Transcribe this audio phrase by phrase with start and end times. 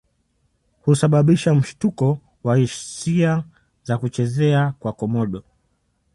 [0.81, 3.43] Husababisha mshtuko wa hisia
[3.83, 5.43] za kuchezea kwa Komodo